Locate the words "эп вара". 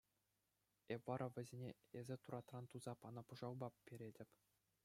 0.93-1.27